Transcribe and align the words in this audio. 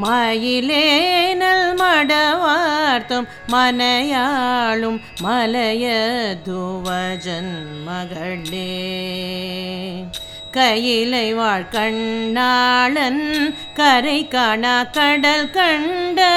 மயிலேனல் 0.00 1.76
மடவார்த்தும் 1.76 3.26
மனையாளும் 3.52 5.00
மலையதுவஜன் 5.24 7.84
மகளே. 7.84 10.04
கையிலை 10.50 11.34
வாழ்கண்ணாளன் 11.34 13.54
கரை 13.74 14.28
காணா 14.28 14.82
கடல் 14.82 15.50
கண்ட 15.50 16.30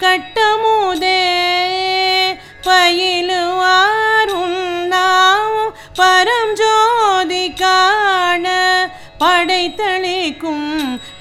கட்டமுதே. 0.00 1.38
பயிலுவார் 2.62 4.29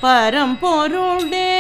பரம்பொருளே 0.02 1.56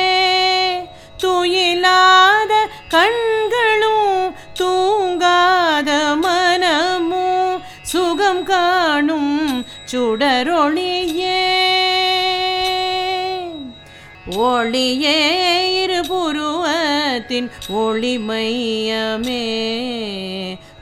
துயிலாத 1.23 2.52
கண்களும் 2.89 4.34
தூங்காத 4.59 5.89
மனமும் 6.21 7.62
சுகம் 7.81 8.43
காணும் 8.43 9.65
சுடரொளியே. 9.91 11.48
ஒளியே 14.38 15.20
இருபுருவத்தின் 15.85 17.49
ஒளிமையமே 17.73 19.43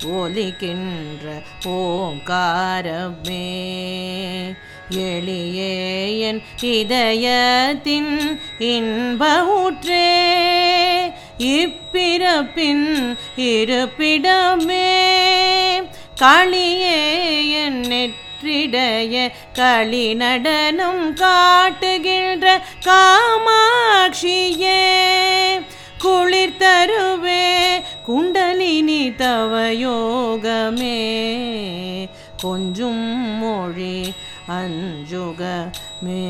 ஒலிக்கின்ற 0.06 1.26
ஓங்காரமே. 1.66 3.46
எளியேயன் 4.90 6.42
இதயத்தின் 6.62 8.14
இன்ப 8.58 9.44
ஊற்றே 9.58 10.08
இப்பிறப்பின் 11.38 13.16
இருப்பிடமே. 13.36 14.94
களியேயன் 16.20 17.82
நெற்றிடைய 17.90 19.32
களி 19.54 20.14
நடனம் 20.14 21.14
காட்டுகின்ற 21.14 22.62
காமாட்சியே 22.86 24.84
குளிர் 26.00 26.58
தருவே 26.58 27.46
குண்டலினி 28.06 29.14
தவயோகமே 29.18 31.00
கொஞ்சும் 32.42 33.04
மொழி 33.40 34.16
அஞ்சுகமே 34.48 36.24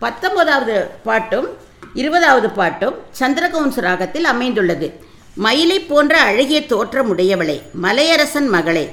பத்தொன்பதாவது 0.00 0.90
பாட்டும் 1.04 1.46
இருபதாவது 1.94 2.50
பாட்டும் 2.50 2.96
சந்திரகவுன்ஸ் 3.20 3.78
ராகத்தில் 3.80 4.24
அமைந்துள்ளது. 4.24 4.88
மயிலை 5.36 5.80
போன்ற 5.80 6.20
அழகிய 6.20 6.60
தோற்றமுடையவளே 6.60 7.56
மலையரசன் 7.82 8.48
மகளே 8.48 8.84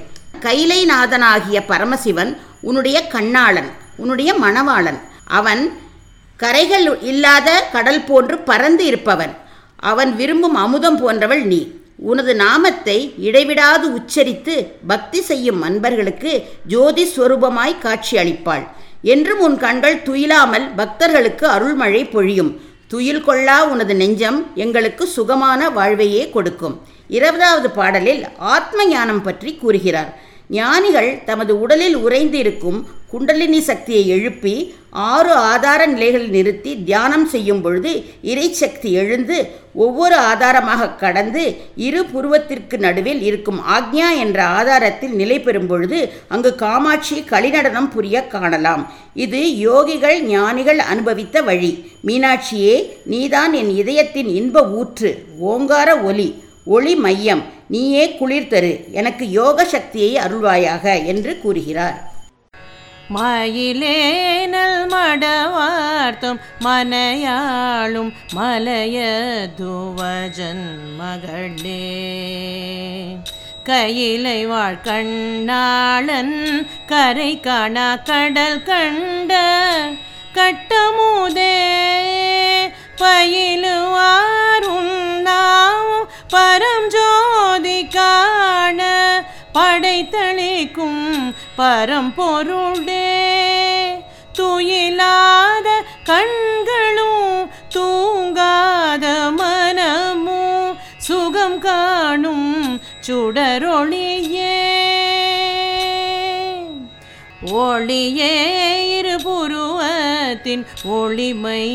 கைலைநாதனாகிய 0.46 1.58
பரமசிவன் 1.68 2.32
உன்னுடைய 2.68 2.98
கண்ணாளன் 3.14 3.70
உன்னுடைய 4.02 4.32
மணவாளன். 4.44 5.00
அவன் 5.40 5.64
கரைகள் 6.40 6.86
இல்லாத 7.12 7.50
கடல் 7.76 8.04
போன்று 8.10 8.36
பறந்து 8.50 8.84
இருப்பவன். 8.86 9.34
அவன் 9.92 10.12
விரும்பும் 10.20 10.58
அமுதம் 10.64 11.00
போன்றவள் 11.02 11.44
நீ. 11.52 11.62
உனது 12.12 12.34
நாமத்தை 12.36 12.98
இடைவிடாது 13.28 13.86
உச்சரித்து 13.98 14.56
பக்தி 14.92 15.20
செய்யும் 15.30 15.62
அன்பர்களுக்கு 15.68 16.32
ஜோதி 16.74 17.04
ஸ்வரூபமாய் 17.14 17.82
காட்சி 17.86 18.16
அளிப்பாள். 18.24 18.66
என்றும் 19.14 19.42
உன் 19.48 19.58
கண்கள் 19.64 20.04
துயிலாமல் 20.08 20.66
பக்தர்களுக்கு 20.80 21.46
அருள்மழை 21.56 22.02
பொழியும். 22.16 22.52
துயில் 22.92 23.24
கொள்ளா 23.28 23.58
உனது 23.74 23.94
நெஞ்சம் 24.02 24.40
எங்களுக்கு 24.64 25.04
சுகமான 25.16 25.70
வாழ்வையே 25.78 26.24
கொடுக்கும். 26.36 26.76
இருபதாவது 27.18 27.70
பாடலில் 27.78 28.22
ஆத்ம 28.54 28.86
ஞானம் 28.86 29.24
பற்றி 29.28 29.52
கூறுகிறார். 29.56 30.12
ஞானிகள் 30.50 31.24
தமது 31.26 31.60
உடலில் 31.60 31.96
உறைந்து 31.96 32.38
இருக்கும் 32.38 32.88
குண்டலினி 33.12 33.62
சக்தியை 33.62 34.08
எழுப்பி 34.08 34.76
ஆறு 34.90 35.32
ஆதார 35.32 35.86
நிலைகளில் 35.88 36.30
நிறுத்தி 36.30 36.84
தியானம் 36.84 37.26
செய்யும் 37.26 37.62
பொழுது 37.62 38.04
இறைச்சக்தி 38.24 38.92
எழுந்து 38.92 39.52
ஒவ்வொரு 39.74 40.16
ஆதாரமாக 40.16 40.90
கடந்து 40.90 41.58
இரு 41.76 42.04
புருவத்திற்கு 42.04 42.78
நடுவில் 42.78 43.22
இருக்கும் 43.22 43.60
ஆக்ஞா 43.78 44.18
என்ற 44.18 44.44
ஆதாரத்தில் 44.44 45.14
நிலை 45.14 45.40
பெறும் 45.40 45.68
பொழுது 45.68 46.14
அங்கு 46.28 46.56
காமாட்சி 46.56 47.24
களிநடனம் 47.24 47.90
புரிய 47.90 48.28
காணலாம். 48.28 48.94
இது 49.14 49.40
யோகிகள் 49.40 50.22
ஞானிகள் 50.22 50.80
அனுபவித்த 50.80 51.42
வழி. 51.42 51.92
மீனாட்சியே 52.06 52.90
நீதான் 53.06 53.54
என் 53.54 53.76
இதயத்தின் 53.76 54.28
இன்ப 54.28 54.68
ஊற்று 54.70 55.24
ஓங்கார 55.40 55.98
ஒலி. 55.98 56.44
ஒளி 56.66 56.96
மையம் 56.96 57.44
நீயே 57.68 58.16
குளிர் 58.16 58.44
தரு 58.44 58.92
எனக்கு 58.92 59.30
யோக 59.30 59.66
சக்தியை 59.66 60.24
அருள்வாயாக 60.24 61.06
என்று 61.06 61.40
கூறுகிறார். 61.40 62.14
மயிலேனல் 63.16 64.94
மடவார்த்தும் 64.94 66.40
மனையாளும் 66.64 68.14
மலையதுவஜன் 68.36 70.98
மகளே. 70.98 72.02
கையிலை 73.64 74.48
வாழ்கண்ணாளன் 74.48 76.66
கரை 76.86 77.40
காணா 77.40 77.96
கடல் 77.96 78.64
கண்ட 78.64 79.42
கட்டமுதே 80.34 81.65
படைத்தளிக்கும் 89.96 91.34
பரம்பொருளே. 91.58 93.24
துயிலாத 94.38 95.68
கண்களும் 96.04 97.50
தூங்காத 97.76 99.32
மனமும் 99.36 100.78
சுகம் 100.98 101.60
காணும் 101.60 102.82
சுடரொளியே. 103.08 104.74
ஒளியே 107.52 108.62
இருபுருவத்தின் 109.02 110.66
ஒளிமையமே. 110.88 111.74